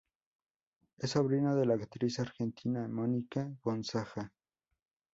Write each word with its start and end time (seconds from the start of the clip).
Es 0.97 1.11
sobrino 1.11 1.55
de 1.55 1.67
la 1.67 1.75
actriz 1.75 2.19
argentina 2.19 2.87
Mónica 2.87 3.55
Gonzaga. 3.61 4.33